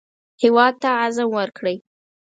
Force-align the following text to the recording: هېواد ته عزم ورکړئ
هېواد 0.41 0.73
ته 0.81 0.89
عزم 1.01 1.29
ورکړئ 1.37 1.77